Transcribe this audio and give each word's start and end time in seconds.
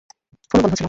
ফোনও 0.49 0.61
বন্ধ 0.63 0.73
ছিল। 0.73 0.79